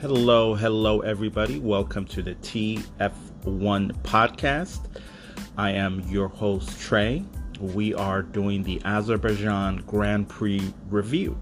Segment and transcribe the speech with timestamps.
[0.00, 1.58] Hello, hello, everybody.
[1.58, 4.78] Welcome to the TF1 podcast.
[5.56, 7.24] I am your host, Trey.
[7.58, 11.36] We are doing the Azerbaijan Grand Prix review.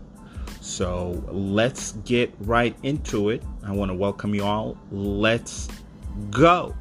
[0.63, 3.43] So let's get right into it.
[3.63, 4.79] I want to welcome you all.
[4.91, 5.69] Let's
[6.31, 6.75] go.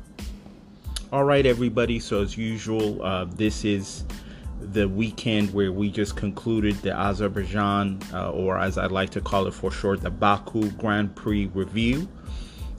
[1.12, 2.00] All right, everybody.
[2.00, 4.06] So, as usual, uh, this is
[4.60, 9.48] the weekend where we just concluded the Azerbaijan, uh, or as I like to call
[9.48, 12.08] it for short, the Baku Grand Prix review.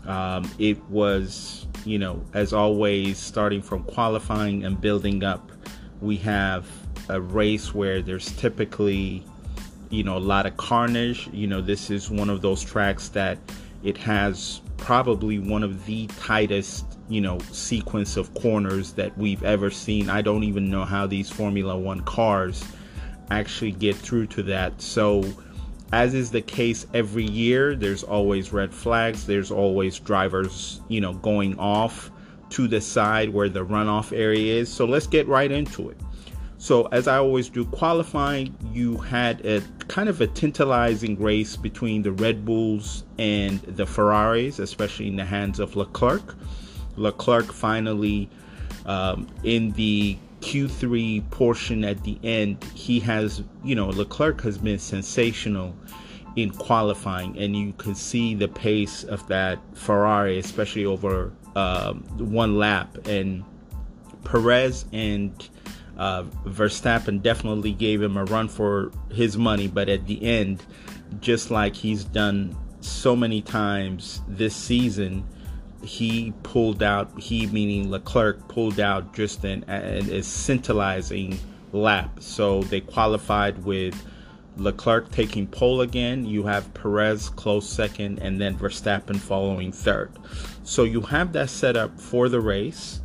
[0.06, 5.50] Um, it was, you know, as always, starting from qualifying and building up,
[6.00, 6.66] we have
[7.09, 9.24] a race where there's typically,
[9.91, 11.28] you know, a lot of carnage.
[11.33, 13.38] You know, this is one of those tracks that
[13.83, 19.70] it has probably one of the tightest you know sequence of corners that we've ever
[19.70, 20.10] seen.
[20.10, 22.64] I don't even know how these formula 1 cars
[23.30, 24.80] actually get through to that.
[24.80, 25.24] So
[25.92, 29.27] as is the case every year there's always red flags.
[29.27, 32.11] There's always drivers you know going off
[32.50, 34.72] to the side where the runoff area is.
[34.72, 35.98] So let's get right into it
[36.67, 42.03] so as i always do qualifying you had a kind of a tantalizing race between
[42.03, 46.34] the red bulls and the ferraris especially in the hands of leclerc
[46.97, 48.28] Leclerc finally,
[48.86, 54.78] um, in the Q3 portion at the end, he has, you know, Leclerc has been
[54.78, 55.75] sensational
[56.36, 62.58] in qualifying, and you can see the pace of that Ferrari, especially over um, one
[62.58, 63.06] lap.
[63.06, 63.45] And
[64.25, 65.48] Perez and
[65.97, 70.62] uh, Verstappen definitely gave him a run for his money, but at the end,
[71.20, 75.24] just like he's done so many times this season,
[75.83, 81.39] he pulled out, he meaning Leclerc, pulled out just an, an a scintillating
[81.72, 82.19] lap.
[82.20, 83.94] So they qualified with
[84.56, 86.24] Leclerc taking pole again.
[86.24, 90.11] You have Perez close second, and then Verstappen following third.
[90.64, 93.01] So you have that set up for the race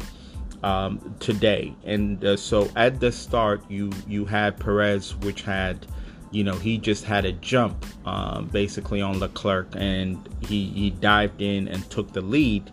[0.63, 1.73] um, today.
[1.83, 5.85] And uh, so at the start, you you had Perez, which had
[6.31, 10.17] you know, he just had a jump um, basically on Leclerc and
[10.47, 12.71] he, he dived in and took the lead.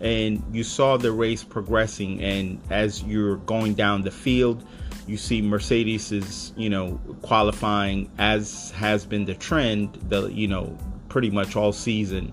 [0.00, 2.22] And you saw the race progressing.
[2.22, 4.66] And as you're going down the field,
[5.06, 10.76] you see Mercedes is, you know, qualifying as has been the trend, the, you know,
[11.08, 12.32] pretty much all season.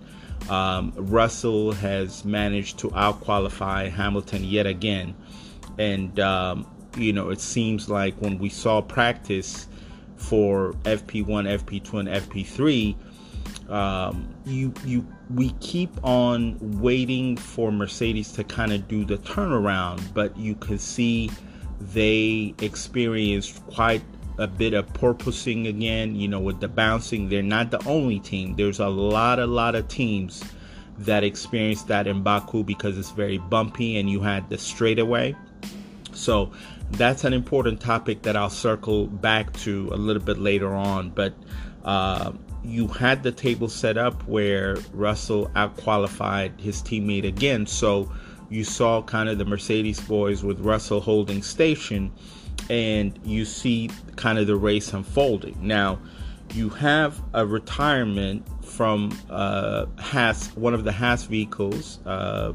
[0.49, 5.15] Um, Russell has managed to outqualify Hamilton yet again.
[5.77, 6.67] And, um,
[6.97, 9.67] you know, it seems like when we saw practice,
[10.23, 12.95] for FP1, FP2, and FP3,
[13.69, 20.01] um, you you we keep on waiting for Mercedes to kind of do the turnaround,
[20.13, 21.29] but you can see
[21.79, 24.03] they experienced quite
[24.37, 26.15] a bit of porpoising again.
[26.15, 28.55] You know, with the bouncing, they're not the only team.
[28.55, 30.43] There's a lot, a lot of teams
[30.99, 35.35] that experienced that in Baku because it's very bumpy and you had the straightaway.
[36.11, 36.51] So
[36.91, 41.09] that's an important topic that I'll circle back to a little bit later on.
[41.09, 41.33] But
[41.83, 42.33] uh,
[42.63, 47.65] you had the table set up where Russell outqualified his teammate again.
[47.65, 48.11] So
[48.49, 52.11] you saw kind of the Mercedes boys with Russell holding station,
[52.69, 55.57] and you see kind of the race unfolding.
[55.61, 55.99] Now,
[56.53, 62.53] you have a retirement from uh, Haas, one of the Haas vehicles, uh,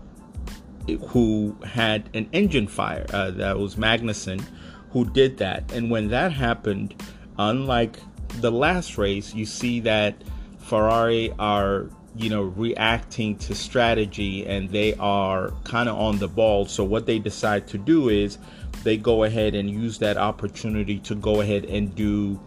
[1.08, 3.06] who had an engine fire.
[3.12, 4.42] Uh, that was Magnussen
[4.90, 5.70] who did that.
[5.72, 6.94] And when that happened,
[7.38, 7.98] unlike
[8.40, 10.22] the last race, you see that
[10.58, 16.64] Ferrari are you know reacting to strategy and they are kind of on the ball
[16.66, 18.38] so what they decide to do is
[18.84, 22.40] they go ahead and use that opportunity to go ahead and do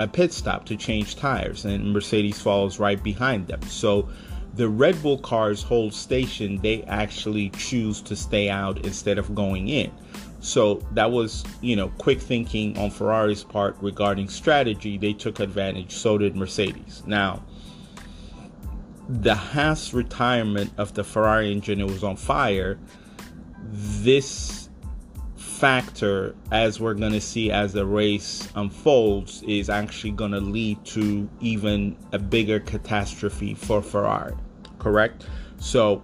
[0.00, 4.08] a pit stop to change tires and mercedes follows right behind them so
[4.56, 9.68] the Red Bull cars hold station, they actually choose to stay out instead of going
[9.68, 9.90] in.
[10.40, 14.98] So that was, you know, quick thinking on Ferrari's part regarding strategy.
[14.98, 17.02] They took advantage, so did Mercedes.
[17.06, 17.42] Now,
[19.08, 22.78] the Haas retirement of the Ferrari engine, it was on fire.
[23.72, 24.63] This
[25.54, 30.84] factor, as we're going to see as the race unfolds, is actually going to lead
[30.86, 34.34] to even a bigger catastrophe for Ferrari
[34.84, 35.26] correct?
[35.58, 36.02] So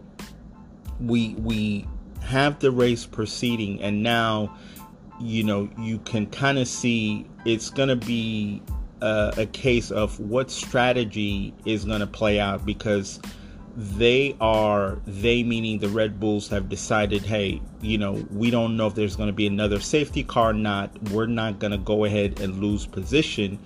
[0.99, 1.87] we we
[2.23, 4.56] have the race proceeding and now
[5.20, 8.62] you know you can kind of see it's going to be
[9.03, 13.20] a, a, case of what strategy is going to play out because
[13.76, 18.88] they are they meaning the red bulls have decided hey you know we don't know
[18.88, 22.40] if there's going to be another safety car not we're not going to go ahead
[22.40, 23.58] and lose position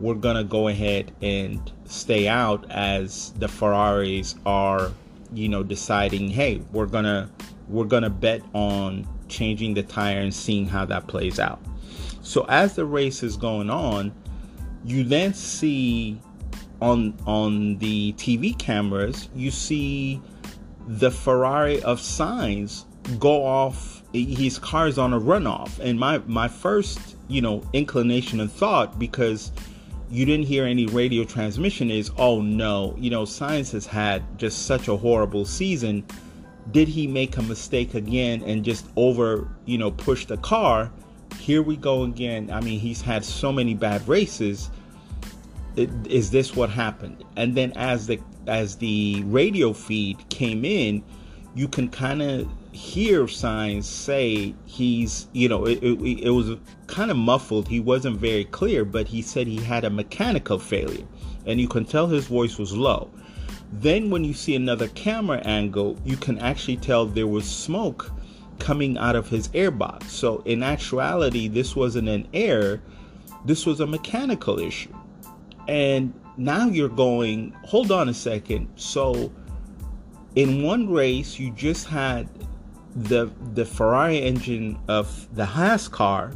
[0.00, 4.90] we're gonna go ahead and stay out as the Ferraris are,
[5.34, 7.30] you know, deciding, hey, we're gonna
[7.68, 11.60] we're gonna bet on changing the tire and seeing how that plays out.
[12.22, 14.12] So as the race is going on,
[14.84, 16.20] you then see
[16.80, 20.20] on on the TV cameras, you see
[20.86, 22.84] the Ferrari of Sainz
[23.18, 24.02] go off.
[24.12, 28.98] His car is on a runoff, and my my first you know inclination and thought
[28.98, 29.52] because
[30.10, 34.66] you didn't hear any radio transmission is oh no you know Sainz has had just
[34.66, 36.04] such a horrible season.
[36.72, 40.90] Did he make a mistake again and just over you know push the car?
[41.38, 42.50] Here we go again.
[42.50, 44.70] I mean he's had so many bad races
[45.76, 47.24] is this what happened?
[47.36, 51.02] And then as the as the radio feed came in
[51.54, 56.56] you can kind of hear Sainz say he's you know it, it, it was
[56.86, 57.68] kind of muffled.
[57.68, 61.06] He wasn't very clear but he said he had a mechanical failure
[61.46, 63.10] and you can tell his voice was low.
[63.72, 68.10] Then when you see another camera angle you can actually tell there was smoke
[68.58, 70.04] coming out of his airbox.
[70.04, 72.80] So in actuality this wasn't an air
[73.44, 74.94] this was a mechanical issue
[75.70, 78.68] and now you're going, hold on a second.
[78.74, 79.32] So
[80.34, 82.28] in one race, you just had
[82.96, 86.32] the the Ferrari engine of the Haas car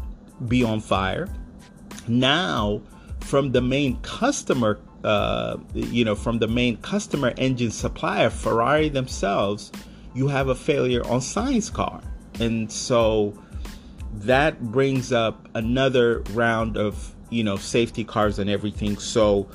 [0.47, 1.29] be on fire.
[2.07, 2.81] Now,
[3.21, 9.73] from the main customer, uh, you know, from the main customer engine supplier, Ferrari themselves,
[10.15, 12.01] you have a failure on Sainz car,
[12.39, 13.37] and so
[14.13, 18.97] that brings up another round of you know, safety cars and everything.
[18.97, 19.49] So,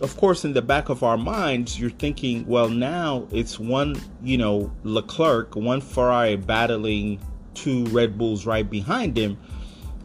[0.00, 4.38] of course, in the back of our minds, you're thinking, well, now it's one, you
[4.38, 7.20] know, Leclerc, one Ferrari battling
[7.52, 9.36] two Red Bulls right behind him.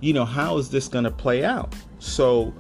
[0.01, 1.73] You know, how is this going to play out?
[1.99, 2.53] So,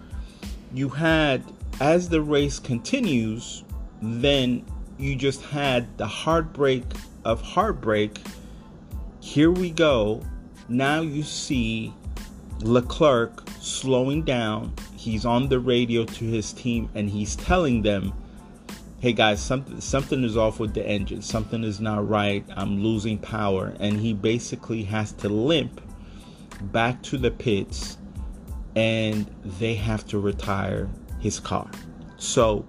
[0.73, 1.43] you had,
[1.81, 3.65] as the race continues,
[4.01, 4.65] then
[4.97, 6.83] you just had the heartbreak
[7.25, 8.19] of heartbreak.
[9.19, 10.21] Here we go.
[10.69, 11.93] Now you see
[12.61, 14.73] Leclerc slowing down.
[14.95, 18.13] He's on the radio to his team and he's telling them,
[18.99, 21.21] "Hey guys, something something is off with the engine.
[21.21, 22.45] Something is not right.
[22.55, 25.81] I'm losing power." And he basically has to limp
[26.71, 27.97] back to the pits
[28.75, 29.29] and
[29.59, 31.69] they have to retire his car.
[32.17, 32.65] So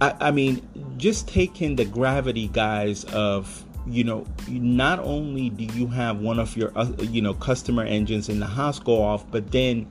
[0.00, 0.66] I, I mean,
[0.96, 6.56] just taking the gravity guys of you know, not only do you have one of
[6.56, 9.88] your, uh, you know, customer engines in the Haas go off, but then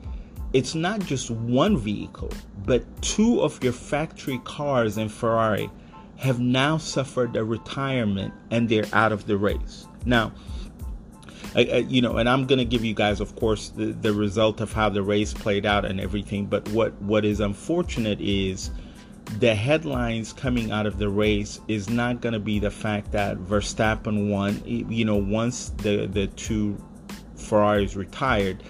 [0.52, 2.30] it's not just one vehicle,
[2.64, 5.70] but two of your factory cars in Ferrari
[6.16, 9.86] have now suffered a retirement and they're out of the race.
[10.04, 10.32] Now,
[11.54, 14.60] I, I, you know, and I'm gonna give you guys, of course, the, the result
[14.60, 16.46] of how the race played out and everything.
[16.46, 18.70] But what what is unfortunate is
[19.38, 23.36] the headlines coming out of the race is not going to be the fact that
[23.38, 24.62] Verstappen won.
[24.64, 26.82] You know, once the the two
[27.36, 28.62] Ferraris retired,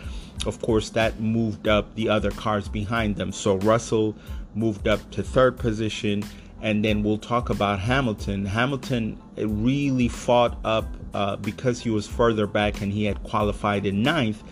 [0.47, 3.33] of course, that moved up the other cars behind them.
[3.33, 4.17] So Russell
[4.55, 6.25] moved up to third position,
[6.61, 8.45] and then we'll talk about Hamilton.
[8.45, 14.03] Hamilton really fought up uh, because he was further back and he had qualified in
[14.03, 14.43] ninth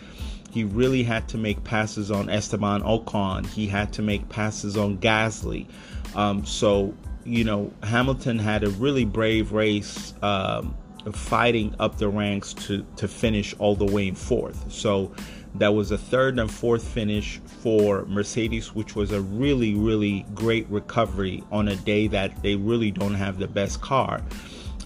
[0.57, 3.47] he really had to make passes on Esteban Ocon.
[3.47, 5.67] He had to make passes on Gasly.
[6.15, 6.95] Um, so,
[7.27, 10.75] you know, Hamilton had a really brave race, um,
[11.13, 14.73] fighting up the ranks to, to finish all the way in fourth.
[14.73, 15.15] So,
[15.57, 20.67] that was a third and fourth finish for Mercedes, which was a really, really great
[20.71, 24.23] recovery on a day that they really don't have the best car.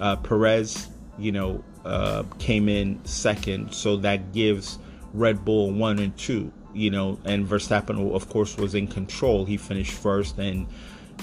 [0.00, 4.80] Uh, Perez, you know, uh, came in second, so that gives
[5.12, 9.44] Red Bull one and two, you know, and Verstappen, of course, was in control.
[9.44, 10.66] He finished first and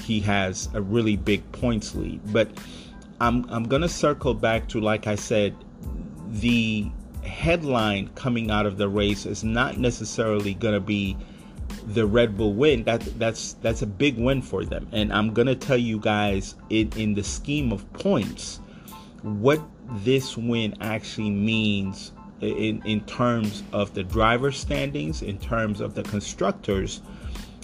[0.04, 2.22] he has a really big points lead.
[2.32, 2.50] But
[3.20, 5.56] I'm, I'm going to circle back to, like I said,
[6.30, 6.90] the
[7.24, 11.18] headline coming out of the race is not necessarily going to be
[11.88, 12.84] the Red Bull win.
[12.84, 14.88] That that's that's a big win for them.
[14.92, 18.60] And I'm gonna tell you guys in in the scheme of points
[19.22, 25.96] what this win actually means in, in terms of the driver standings, in terms of
[25.96, 27.02] the constructors,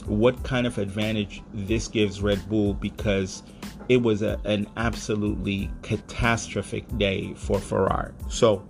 [0.05, 3.43] what kind of advantage this gives Red Bull because
[3.89, 8.13] it was a, an absolutely catastrophic day for Ferrari.
[8.29, 8.67] So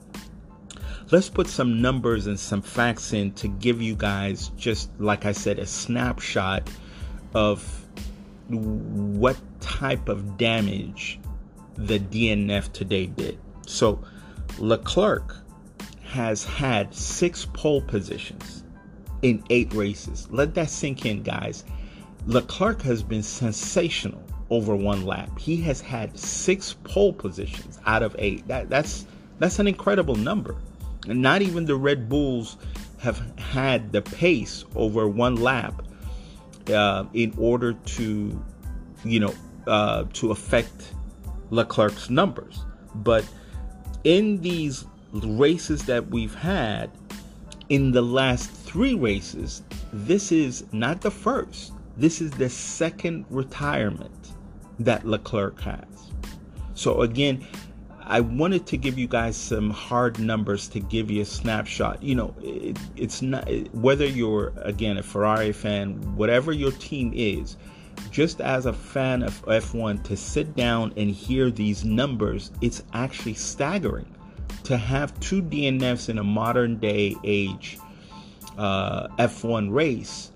[1.11, 5.31] let's put some numbers and some facts in to give you guys, just like I
[5.31, 6.69] said, a snapshot
[7.33, 7.85] of
[8.49, 11.19] what type of damage
[11.75, 13.39] the DNF today did.
[13.65, 14.03] So
[14.59, 15.35] Leclerc
[16.13, 18.63] has had six pole positions.
[19.23, 20.27] in eight races.
[20.31, 21.63] Let that sink in, guys.
[22.27, 25.37] Leclerc has been sensational over one lap.
[25.39, 28.47] He has had six pole positions out of eight.
[28.47, 29.05] That, that's
[29.39, 30.55] that's an incredible number.
[31.07, 32.57] And not even the Red Bulls
[32.99, 35.83] have had the pace over one lap
[36.69, 38.43] uh, in order to,
[39.03, 39.33] you know,
[39.67, 40.93] uh, to affect
[41.49, 42.65] Leclerc's numbers.
[42.95, 43.25] But
[44.03, 46.89] in these races that we've had,
[47.69, 51.73] in the last three races, this is not the first.
[51.97, 54.33] This is the second retirement
[54.79, 56.11] that Leclerc has.
[56.73, 57.45] So again,
[58.05, 62.03] I wanted to give you guys some hard numbers to give you a snapshot.
[62.03, 67.55] You know, it, it's not whether you're again a Ferrari fan, whatever your team is.
[68.09, 73.35] Just as a fan of F1, to sit down and hear these numbers, it's actually
[73.35, 74.07] staggering.
[74.65, 77.77] To have two DNFs in a modern day age
[78.57, 80.31] uh, F1 race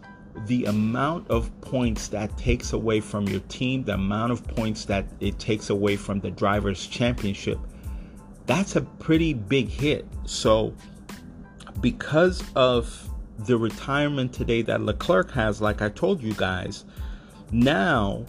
[0.45, 5.05] the amount of points that takes away from your team, the amount of points that
[5.19, 7.59] it takes away from the drivers' championship,
[8.45, 10.05] that's a pretty big hit.
[10.25, 10.73] So,
[11.81, 16.85] because of the retirement today that Leclerc has, like I told you guys,
[17.51, 18.25] now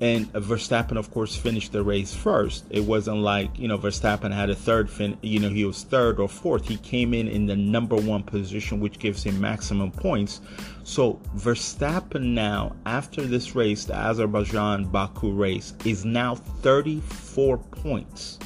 [0.00, 2.64] and Verstappen, of course, finished the race first.
[2.70, 6.18] It wasn't like, you know, Verstappen had a third fin, you know, he was third
[6.18, 6.66] or fourth.
[6.66, 10.40] He came in in the number one position, which gives him maximum points.
[10.84, 18.38] So Verstappen now, after this race, the Azerbaijan Baku race, is now 34 points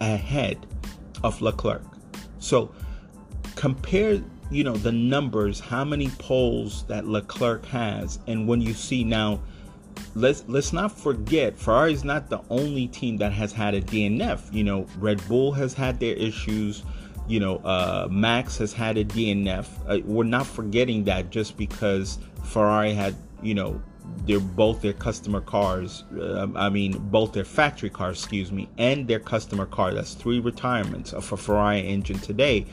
[0.00, 0.66] ahead
[1.22, 1.84] of Leclerc.
[2.38, 2.74] So
[3.54, 9.04] compare you know the numbers how many poles that leclerc has and when you see
[9.04, 9.40] now
[10.14, 14.52] let's let's not forget Ferrari's not the only team that has had a DNF.
[14.52, 16.82] You know, Red Bull has had their issues.
[17.28, 19.66] You know, uh, Max has had a DNF.
[19.86, 23.80] Uh, we're not forgetting that just because Ferrari had, you know,
[24.26, 26.04] they're both their customer cars.
[26.18, 29.94] Uh, I mean, both their factory cars, excuse me, and their customer car.
[29.94, 32.66] That's three retirements of a Ferrari engine today.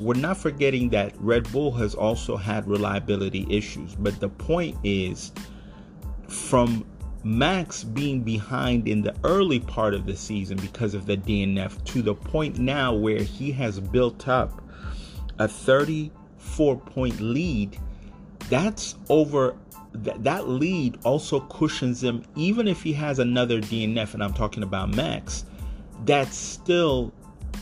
[0.00, 3.94] We're not forgetting that Red Bull has also had reliability issues.
[3.94, 5.32] But the point is
[6.32, 6.84] from
[7.24, 12.02] Max being behind in the early part of the season because of the DNF to
[12.02, 14.60] the point now where he has built up
[15.38, 17.78] a 34 point lead.
[18.48, 19.56] That's over
[19.94, 24.62] that, that lead also cushions him even if he has another DNF and I'm talking
[24.62, 25.44] about Max
[26.04, 27.12] that's still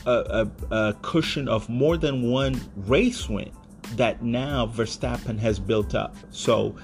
[0.05, 3.51] a, a, a cushion of more than one race win
[3.95, 6.75] that now Verstappen has built up so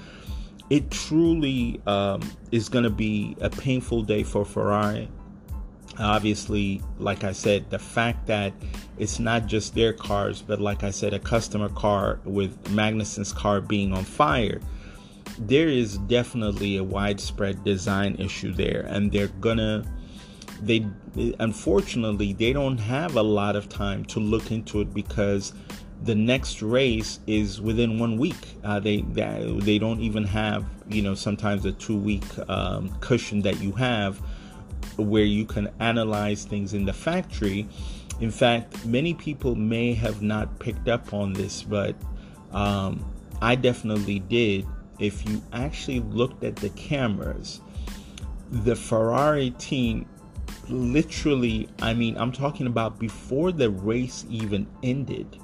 [0.70, 2.22] it truly um,
[2.52, 5.10] is going to be a painful day for Ferrari.
[6.00, 8.54] Obviously, like I said, the fact that
[8.98, 13.62] it's not just their cars, but like I said, a customer car with Magnussen's car
[13.62, 14.62] being on fire,
[15.40, 19.84] there is definitely a widespread design issue there, and they're gonna.
[20.62, 20.88] They
[21.40, 25.54] unfortunately they don't have a lot of time to look into it because
[26.04, 28.36] the next race is within one week.
[28.64, 33.42] Uh, they, they, they don't even have you know sometimes a two week um, cushion
[33.42, 34.22] that you have
[34.98, 37.68] where you can analyze things in the factory.
[38.20, 41.96] In fact, many people may have not picked up on this, but
[42.52, 43.06] um,
[43.42, 44.66] I definitely did.
[45.00, 47.62] If you actually looked at the cameras,
[48.50, 50.08] the Ferrari team
[50.68, 55.40] literally, I mean, I'm talking about before the race even ended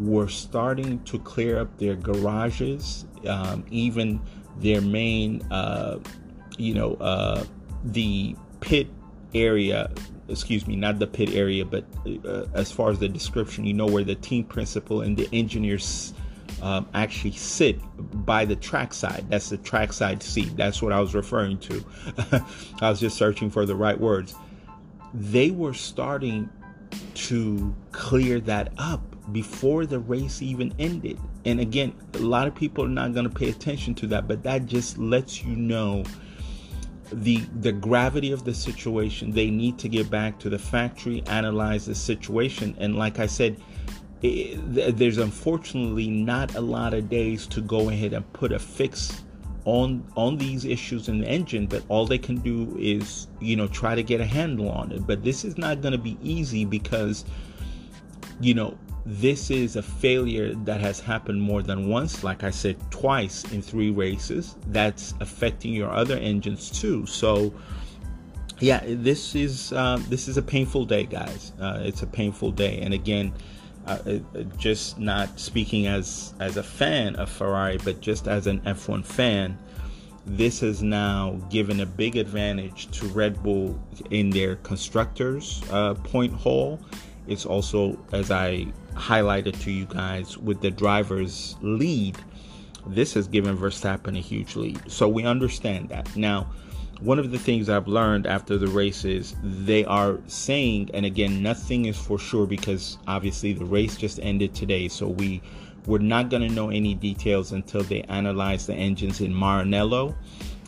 [0.00, 4.20] were starting to clear up their garages, um, even
[4.58, 5.98] their main, uh,
[6.58, 7.44] you know, uh,
[7.84, 8.88] the pit
[9.34, 9.90] area.
[10.28, 11.84] Excuse me, not the pit area, but
[12.24, 16.14] uh, as far as the description, you know where the team principal and the engineers
[16.62, 17.80] um, actually sit
[18.24, 19.28] by the trackside.
[19.28, 20.56] That's the trackside seat.
[20.56, 21.84] That's what I was referring to.
[22.80, 24.34] I was just searching for the right words.
[25.14, 26.48] They were starting
[27.14, 31.18] to clear that up before the race even ended.
[31.44, 34.42] And again, a lot of people are not going to pay attention to that, but
[34.42, 36.04] that just lets you know
[37.12, 39.32] the the gravity of the situation.
[39.32, 43.60] They need to get back to the factory, analyze the situation, and like I said,
[44.22, 49.22] it, there's unfortunately not a lot of days to go ahead and put a fix
[49.64, 53.68] on on these issues in the engine but all they can do is you know
[53.68, 56.64] try to get a handle on it but this is not going to be easy
[56.64, 57.26] because
[58.40, 58.76] you know
[59.10, 63.60] this is a failure that has happened more than once like i said twice in
[63.60, 64.56] three races.
[64.68, 67.06] That's affecting your other engines too.
[67.06, 67.52] So
[68.60, 71.52] yeah this is uh, this is a painful day guys.
[71.60, 72.80] Uh, it's a painful day.
[72.82, 73.32] And again
[73.86, 78.60] uh, uh, just not speaking as as a fan of Ferrari, but just as an
[78.60, 79.58] F1 fan,
[80.24, 83.76] this has now given a big advantage to Red Bull
[84.10, 86.78] in their constructors uh, point haul.
[87.26, 92.16] It's also, as I highlighted to you guys, with the drivers lead.
[92.86, 96.50] This has given Verstappen a huge lead, so we understand that now
[97.00, 101.42] one of the things I've learned after the race is they are saying, and again,
[101.42, 105.40] nothing is for sure because obviously the race just ended today, so we
[105.86, 110.14] we're not going to know any details until they analyze the engines in Maranello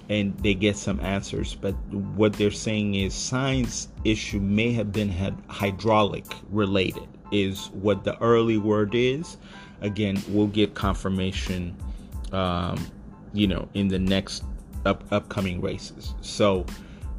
[0.09, 1.55] and they get some answers.
[1.55, 5.11] But what they're saying is Sainz issue may have been
[5.49, 9.37] hydraulic related, is what the early word is.
[9.81, 11.77] Again, we'll get confirmation,
[12.31, 12.79] um,
[13.33, 14.45] you know, in the next
[14.85, 16.15] up, upcoming races.
[16.21, 16.65] So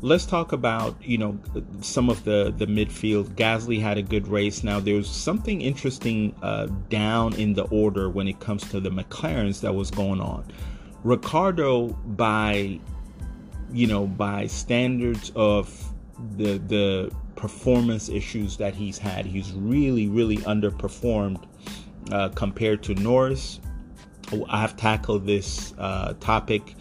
[0.04, 1.40] let's talk about you know
[1.82, 3.36] some of the the midfield.
[3.36, 4.64] Gasly had a good race.
[4.64, 9.62] Now there's something interesting uh, down in the order when it comes to the McLarens
[9.62, 10.46] that was going on.
[11.04, 12.80] Ricciardo, by
[13.72, 15.94] you know by standards of
[16.38, 17.12] the the
[17.44, 21.44] performance issues that he's had, he's really really underperformed
[22.10, 23.60] uh, compared to Norris.
[24.48, 26.76] I've tackled this uh, topic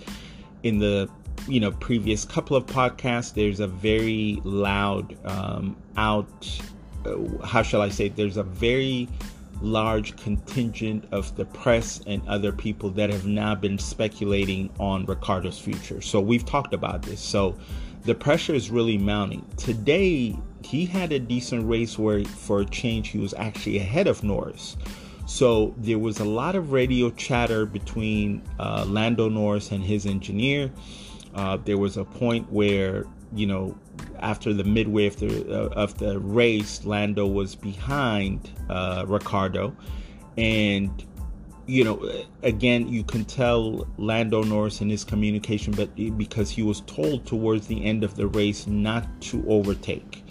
[0.62, 1.10] in the
[1.48, 6.62] you know previous couple of podcasts there's a very loud um, out
[7.04, 9.08] uh, how shall i say there's a very
[9.60, 15.58] large contingent of the press and other people that have now been speculating on Ricciardo's
[15.58, 16.00] future.
[16.00, 17.20] So we've talked about this.
[17.20, 17.56] So
[18.04, 19.46] the pressure is really mounting.
[19.56, 24.22] Today, he had a decent race where, for a change, he was actually ahead of
[24.22, 24.76] Norris.
[25.26, 30.70] So there was a lot of radio chatter between uh, Lando Norris and his engineer.
[31.34, 33.76] Uh, there was a point where, you know,
[34.18, 39.74] after the midway of the, uh, of the race, Lando was behind uh, Ricciardo.
[40.36, 40.90] And,
[41.66, 42.10] you know,
[42.42, 47.66] again, you can tell Lando Norris in his communication, but because he was told towards
[47.66, 50.22] the end of the race not to overtake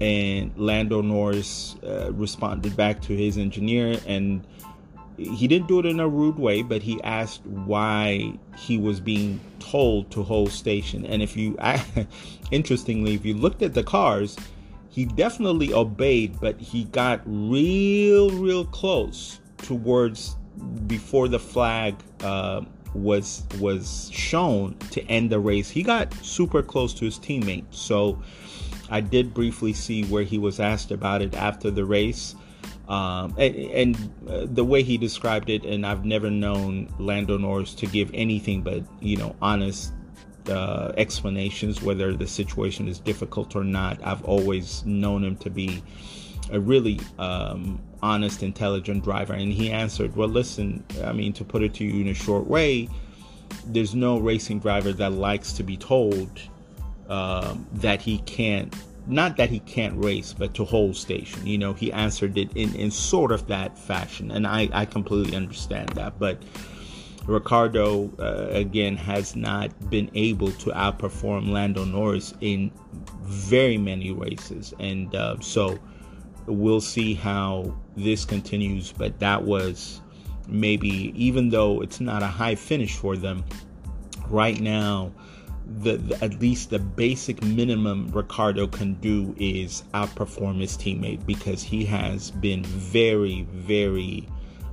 [0.00, 4.46] and Lando Norris uh, responded back to his engineer and
[5.18, 9.38] he didn't do it in a rude way, but he asked why he was being
[9.58, 11.04] told to hold station.
[11.04, 11.58] And if you,
[12.50, 14.38] interestingly, if you looked at the cars,
[14.88, 20.36] he definitely obeyed, but he got real, real close towards
[20.86, 22.62] before the flag uh,
[22.94, 25.70] was was shown to end the race.
[25.70, 28.20] He got super close to his teammate, so
[28.90, 32.34] I did briefly see where he was asked about it after the race.
[32.88, 37.72] Um, and, and uh, the way he described it, and I've never known Lando Norris
[37.76, 39.92] to give anything but, you know, honest
[40.48, 44.00] uh, explanations, whether the situation is difficult or not.
[44.02, 45.84] I've always known him to be
[46.50, 49.32] a really um, honest, intelligent driver.
[49.32, 52.46] And he answered, Well, listen, I mean, to put it to you in a short
[52.46, 52.88] way,
[53.66, 56.40] there's no racing driver that likes to be told
[57.08, 58.74] um, that he can't
[59.06, 61.46] not that he can't race but to hold station.
[61.46, 64.30] You know he answered it in, in sort of that fashion.
[64.30, 66.18] And I, I completely understand that.
[66.18, 66.42] But
[67.26, 72.70] Ricciardo, uh, again has not been able to outperform Lando Norris in
[73.22, 74.74] very many races.
[74.78, 75.78] And uh, so
[76.52, 80.00] we'll see how this continues but that was
[80.48, 83.44] maybe even though it's not a high finish for them
[84.28, 85.12] right now
[85.78, 91.62] the, the, at least the basic minimum Ricciardo can do is outperform his teammate because
[91.62, 94.26] he has been very, very.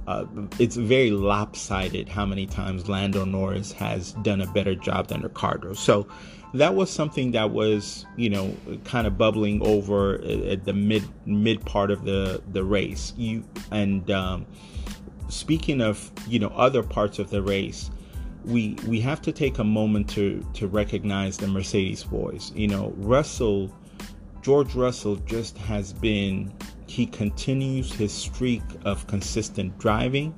[0.07, 0.25] Uh,
[0.57, 5.73] it's very lopsided how many times Lando Norris has done a better job than Ricciardo.
[5.73, 6.07] So
[6.53, 11.65] that was something that was, you know, kind of bubbling over at the mid mid
[11.65, 13.13] part of the the race.
[13.17, 14.45] You and um,
[15.27, 17.91] speaking of, you know, other parts of the race
[18.47, 22.51] we we have to take a moment to to recognize the Mercedes boys.
[22.55, 23.71] You know, Russell,
[24.41, 26.53] George Russell just has been
[26.87, 30.33] he continues his streak of consistent driving.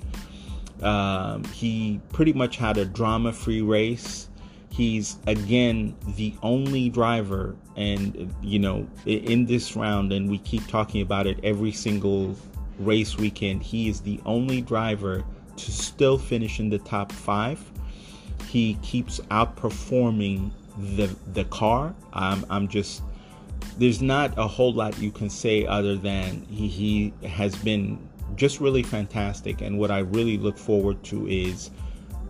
[0.81, 4.29] Um, he pretty much had a drama-free race.
[4.69, 11.01] He's again the only driver, and you know, in this round, and we keep talking
[11.01, 12.35] about it every single
[12.77, 13.63] race weekend.
[13.63, 15.25] He is the only driver
[15.57, 17.59] to still finish in the top five
[18.49, 20.51] he keeps outperforming
[20.95, 21.93] the the car.
[22.13, 23.03] I'm I'm just
[23.77, 28.59] there's not a whole lot you can say other than he, he has been just
[28.59, 31.71] really fantastic and what I really look forward to is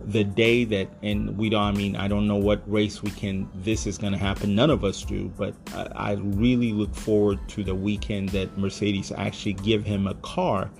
[0.06, 3.86] the day that, and we don't, I mean, I don't know what race weekend this
[3.86, 4.56] is going to happen.
[4.56, 9.12] None of us do, but I, I really look forward to the weekend that Mercedes
[9.12, 10.72] actually give him a car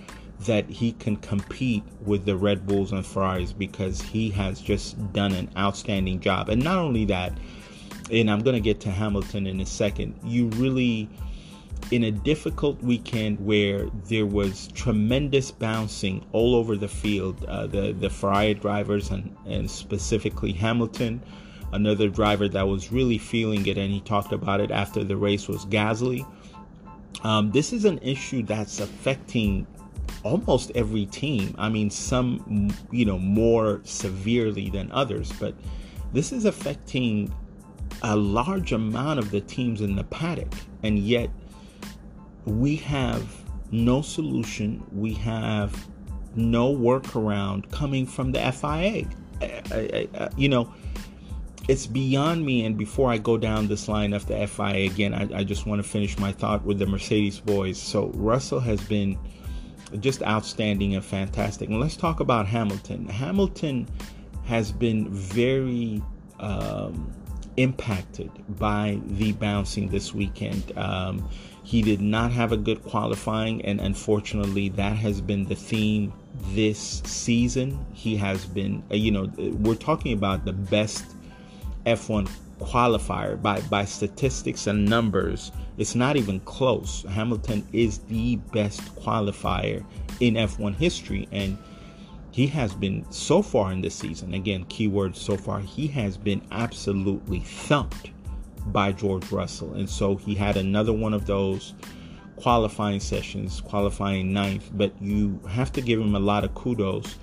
[0.42, 5.34] that he can compete with the Red Bulls and Ferraris because he has just done
[5.34, 6.48] an outstanding job.
[6.50, 7.38] And not only that,
[8.12, 11.10] and I'm going to get to Hamilton in a second, you really,
[11.92, 17.94] in a difficult weekend where there was tremendous bouncing all over the field, uh, the,
[17.94, 21.22] the Ferrari drivers and, and specifically Hamilton,
[21.72, 25.48] another driver that was really feeling it, and he talked about it after the race
[25.48, 26.26] was Gasly.
[27.24, 29.68] Um, this is an issue that's affecting
[30.24, 31.54] almost every team.
[31.58, 35.54] I mean, some, you know, more severely than others, but
[36.14, 37.34] this is affecting
[38.02, 40.54] a large amount of the teams in the paddock.
[40.84, 41.30] And yet,
[42.46, 44.84] we have no solution.
[44.92, 45.88] We have
[46.36, 49.08] no workaround coming from the FIA.
[49.42, 50.74] I, I, I, you know,
[51.68, 52.66] it's beyond me.
[52.66, 55.88] And before I go down this line of the FIA again, I, just want to
[55.88, 57.80] finish my thought with the Mercedes boys.
[57.80, 59.18] So Russell has been
[60.00, 61.70] just outstanding and fantastic.
[61.70, 63.08] And let's talk about Hamilton.
[63.08, 63.88] Hamilton
[64.46, 66.02] has been very
[66.40, 67.14] um,
[67.60, 70.72] impacted by the bouncing this weekend.
[70.78, 71.28] Um,
[71.64, 76.14] he did not have a good qualifying, and unfortunately, that has been the theme
[76.54, 77.86] this season.
[77.94, 81.04] He has been, uh, you know, we're talking about the best
[81.86, 88.82] F1 qualifier by by statistics and numbers it's not even close hamilton is the best
[88.98, 89.82] qualifier
[90.20, 91.58] in f1 history and
[92.40, 96.42] he has been so far in this season again keyword so far he has been
[96.52, 98.12] absolutely thumped
[98.68, 101.74] by george russell and so he had another one of those
[102.38, 107.18] qualifying sessions qualifying ninth but you have to give him a lot of kudos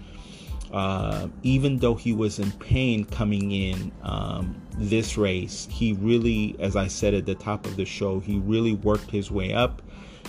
[0.70, 6.74] uh, even though he was in pain coming in um, this race, he really, as
[6.74, 9.80] I said at the top of the show, he really worked his way up.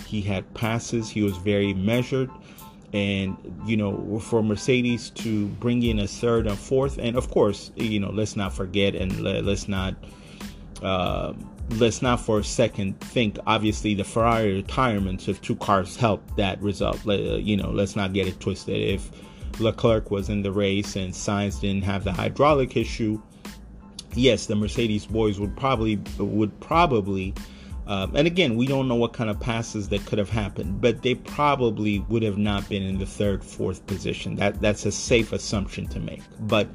[0.06, 2.30] He had passes, he was very measured.
[2.92, 7.70] And, you know, for Mercedes to bring in a third and fourth, and of course,
[7.76, 9.94] you know, let's not forget and let, us not.
[10.82, 11.34] Uh,
[11.72, 16.58] let's not for a second think obviously the ferrari retirements of two cars helped that
[16.62, 19.10] result you know let's not get it twisted if
[19.60, 23.20] Leclerc was in the race and Sainz didn't have the hydraulic issue,
[24.14, 27.34] yes, the Mercedes boys would probably would probably
[27.88, 31.00] um, and again, we don't know what kind of passes that could have happened, but
[31.00, 34.36] they probably would have not been in the third, fourth position.
[34.36, 36.20] That that's a safe assumption to make.
[36.40, 36.68] But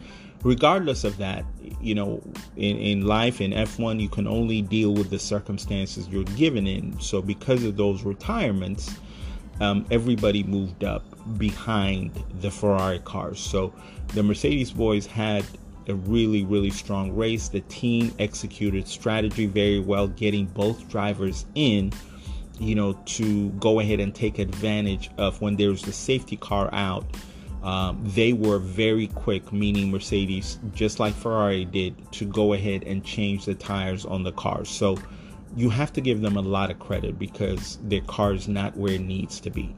[0.43, 1.45] regardless of that,
[1.79, 2.19] you know,
[2.57, 6.99] in, in life in F1, you can only deal with the circumstances you're given in.
[6.99, 8.95] So because of those retirements,
[9.61, 11.03] um, everybody moved up
[11.37, 13.39] behind the Ferrari cars.
[13.39, 13.71] So
[14.15, 15.45] the Mercedes boys had
[15.89, 17.49] a really, really strong race.
[17.49, 21.91] The team executed strategy very well, getting both drivers in,
[22.59, 27.05] you know, to go ahead and take advantage of when there's the safety car out.
[27.63, 33.03] Um, they were very quick, meaning Mercedes, just like Ferrari did, to go ahead and
[33.05, 34.69] change the tires on the cars.
[34.69, 34.97] So
[35.55, 38.93] you have to give them a lot of credit because their car is not where
[38.93, 39.73] it needs to be.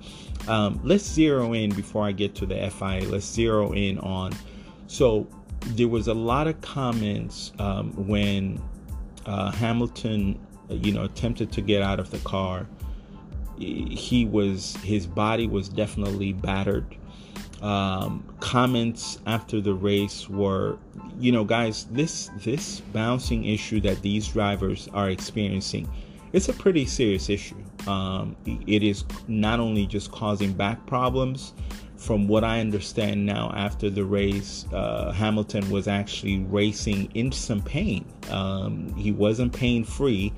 [0.47, 3.07] Um, let's zero in before I get to the FIA.
[3.07, 4.31] Let's zero in on.
[4.87, 5.27] So
[5.69, 8.61] there was a lot of comments um, when
[9.25, 12.67] uh, Hamilton, you know, attempted to get out of the car.
[13.57, 16.85] He was his body was definitely battered.
[17.61, 20.77] Um, comments after the race were,
[21.19, 25.89] you know, guys, this this bouncing issue that these drivers are experiencing,
[26.33, 27.55] it's a pretty serious issue.
[27.87, 31.53] Um, it is not only just causing back problems.
[32.05, 37.63] From what I understand now, after the race, uh, Hamilton was actually racing in some
[37.63, 38.05] pain.
[38.29, 40.31] Um, he wasn't pain free,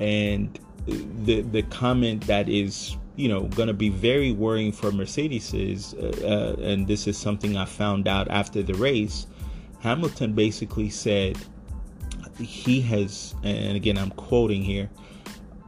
[0.00, 5.54] and the the comment that is you know going to be very worrying for Mercedes
[5.54, 9.28] is, uh, uh, and this is something I found out after the race.
[9.78, 11.38] Hamilton basically said
[12.40, 14.90] he has, and again I'm quoting here,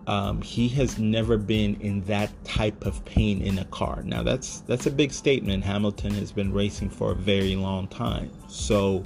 [0.07, 4.03] um, he has never been in that type of pain in a car.
[4.05, 5.65] Now that's that's a big statement.
[5.65, 9.05] Hamilton has been racing for a very long time, so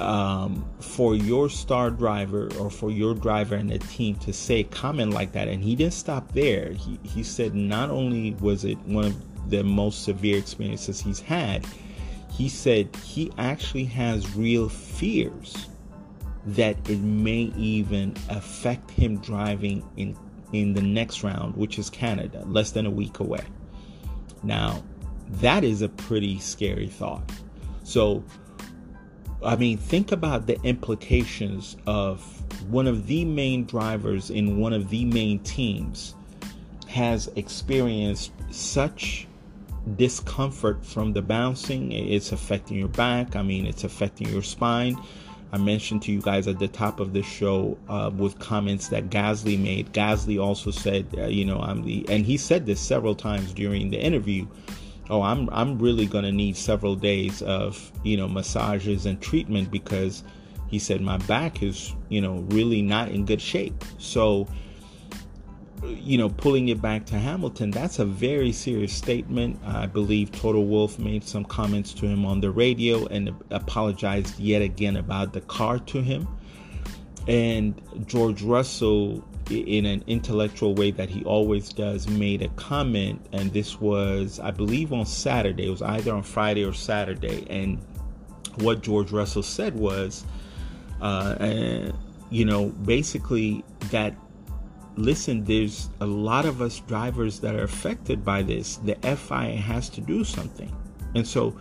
[0.00, 4.64] um, for your star driver or for your driver and the team to say a
[4.64, 6.72] comment like that, and he didn't stop there.
[6.72, 11.66] He he said not only was it one of the most severe experiences he's had,
[12.30, 15.68] he said he actually has real fears
[16.46, 20.16] that it may even affect him driving in
[20.52, 23.44] in the next round, which is Canada, less than a week away.
[24.42, 24.82] Now,
[25.40, 27.30] that is a pretty scary thought.
[27.84, 28.22] So,
[29.42, 32.22] I mean, think about the implications of
[32.70, 36.14] one of the main drivers in one of the main teams
[36.86, 39.26] has experienced such
[39.96, 41.92] discomfort from the bouncing.
[41.92, 43.34] It's affecting your back.
[43.34, 44.96] I mean, it's affecting your spine.
[45.52, 49.10] I mentioned to you guys at the top of the show uh, with comments that
[49.10, 49.92] Gasly made.
[49.92, 53.90] Gasly also said, uh, you know, I'm the, and he said this several times during
[53.90, 54.46] the interview.
[55.10, 60.22] Oh, I'm I'm really gonna need several days of you know massages and treatment because
[60.68, 63.84] he said my back is you know really not in good shape.
[63.98, 64.48] So
[65.84, 69.58] you know, pulling it back to Hamilton, that's a very serious statement.
[69.64, 74.62] I believe Toto Wolff made some comments to him on the radio and apologized yet
[74.62, 76.28] again about the car to him.
[77.26, 83.24] And George Russell, in an intellectual way that he always does, made a comment.
[83.32, 85.66] And this was, I believe, on Saturday.
[85.66, 87.46] It was either on Friday or Saturday.
[87.50, 87.78] And
[88.56, 90.24] what George Russell said was,
[91.00, 91.92] uh,
[92.30, 94.14] you know, basically that
[94.96, 98.76] listen, there's a lot of us drivers that are affected by this.
[98.76, 100.74] The FIA has to do something.
[101.14, 101.56] And so,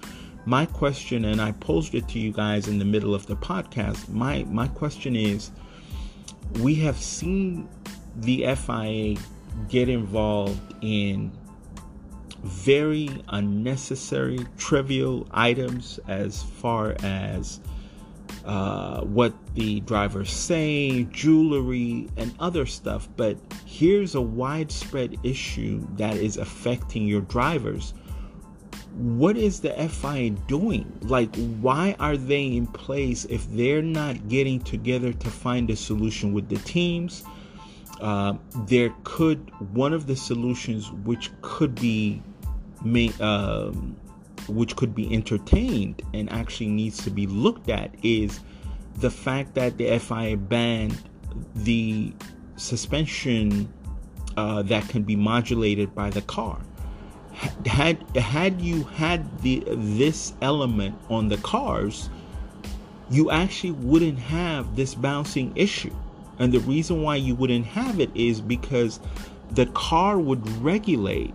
[0.46, 4.10] my question, and I posed it to you guys in the middle of the podcast,
[4.10, 5.52] my, my question is
[6.60, 7.70] we have seen
[8.17, 9.17] the FIA
[9.70, 11.32] get involved in
[12.44, 17.60] very unnecessary, trivial items as far as
[18.45, 23.08] uh, what the drivers say, jewelry, and other stuff.
[23.15, 27.93] But here's a widespread issue that is affecting your drivers.
[28.95, 30.91] What is the FIA doing?
[31.04, 36.34] Like, why are they in place if they're not getting together to find a solution
[36.34, 37.23] with the teams?
[38.01, 38.34] Uh,
[38.67, 42.21] there could one of the solutions which could be
[42.84, 43.95] made, um,
[44.47, 48.39] which could be entertained and actually needs to be looked at is
[48.97, 51.01] the fact that the FIA banned
[51.56, 52.13] the
[52.56, 53.71] suspension
[54.38, 56.60] uh, that can be modulated by the car.
[57.65, 62.10] Had had you had the this element on the cars,
[63.10, 65.95] you actually wouldn't have this bouncing issue.
[66.39, 68.99] And the reason why you wouldn't have it is because
[69.51, 71.34] the car would regulate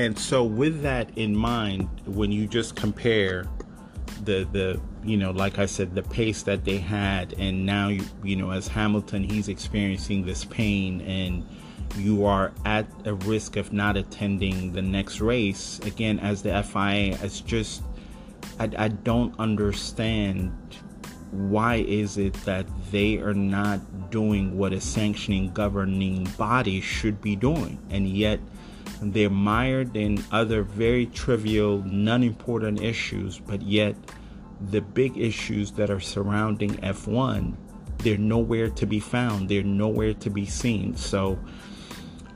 [0.00, 3.44] and so, with that in mind, when you just compare
[4.24, 8.04] the the you know, like I said, the pace that they had, and now you
[8.24, 11.46] you know, as Hamilton, he's experiencing this pain, and
[11.98, 16.18] you are at a risk of not attending the next race again.
[16.18, 17.82] As the FIA, it's just
[18.58, 20.50] I, I don't understand
[21.30, 27.36] why is it that they are not doing what a sanctioning governing body should be
[27.36, 28.40] doing and yet
[29.02, 33.96] they're mired in other very trivial, non important issues, but yet
[34.60, 37.56] the big issues that are surrounding F1,
[37.98, 40.96] they're nowhere to be found, they're nowhere to be seen.
[40.96, 41.38] So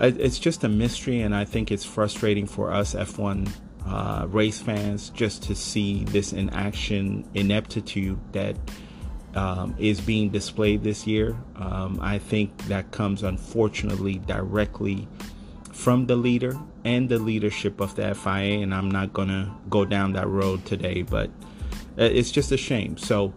[0.00, 3.50] it's just a mystery, and I think it's frustrating for us F1
[3.86, 8.56] uh, race fans just to see this in action ineptitude that
[9.34, 11.36] um, is being displayed this year.
[11.56, 15.06] Um, I think that comes unfortunately directly
[15.74, 20.12] from the leader and the leadership of the FIA, and I'm not gonna go down
[20.12, 21.28] that road today, but
[21.98, 22.96] uh, it's just a shame.
[22.96, 23.34] So,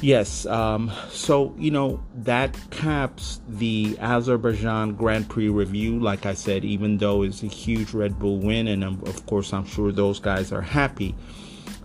[0.00, 5.98] yes, um, so you know that caps the Azerbaijan Grand Prix review.
[5.98, 9.52] Like I said, even though it's a huge Red Bull win, and um, of course,
[9.52, 11.16] I'm sure those guys are happy.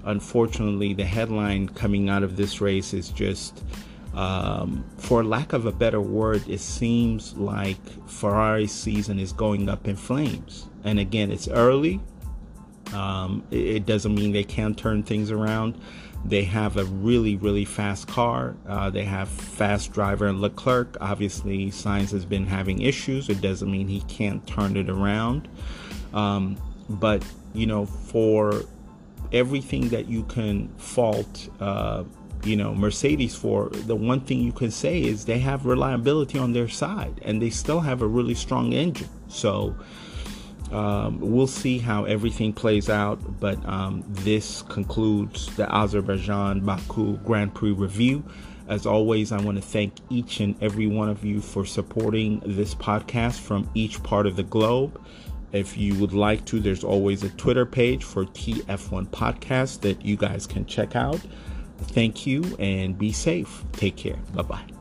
[0.06, 3.64] Unfortunately, the headline coming out of this race is just
[4.14, 9.88] um, for lack of a better word, it seems like Ferrari's season is going up
[9.88, 10.68] in flames.
[10.84, 12.00] And again, it's early.
[12.94, 15.80] Um, it, it, doesn't mean they can't turn things around.
[16.26, 18.58] They have a really, really fast car.
[18.68, 20.98] Uh, they have fast driver and Leclerc.
[21.00, 23.30] Obviously, Sainz has been having issues.
[23.30, 25.48] It doesn't mean he can't turn it around.
[26.14, 26.58] Um,
[26.90, 28.64] but you know, for
[29.32, 32.04] everything that you can fault uh,
[32.44, 36.54] you know Mercedes for, the one thing you can say is they have reliability on
[36.54, 39.10] their side and they still have a really strong engine.
[39.28, 39.76] So
[40.72, 43.40] um, we'll see how everything plays out.
[43.40, 48.24] But um, this concludes the Azerbaijan Baku Grand Prix review.
[48.68, 52.76] As always, I want to thank each and every one of you for supporting this
[52.76, 55.02] podcast from each part of the globe.
[55.52, 60.16] If you would like to, there's always a Twitter page for TF1 Podcast that you
[60.16, 61.20] guys can check out.
[61.90, 63.64] Thank you and be safe.
[63.74, 64.18] Take care.
[64.34, 64.79] Bye bye.